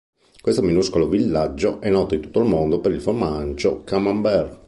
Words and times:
Questo 0.41 0.63
minuscolo 0.63 1.07
villaggio 1.07 1.79
è 1.79 1.91
noto 1.91 2.15
in 2.15 2.21
tutto 2.21 2.39
il 2.39 2.47
mondo 2.47 2.79
per 2.79 2.91
il 2.91 3.01
formaggio 3.03 3.83
Camembert. 3.83 4.59